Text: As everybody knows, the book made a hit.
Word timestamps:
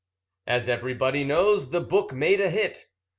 As 0.47 0.67
everybody 0.67 1.23
knows, 1.23 1.69
the 1.69 1.79
book 1.79 2.11
made 2.11 2.41
a 2.41 2.49
hit. 2.49 2.87